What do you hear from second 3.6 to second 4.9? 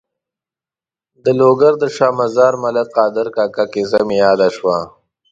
کیسه مې یاده شوه.